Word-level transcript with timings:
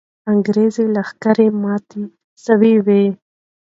انګریزي 0.31 0.85
لښکر 0.95 1.37
مات 1.61 1.85
سوی 2.45 2.75
وو. 2.85 3.03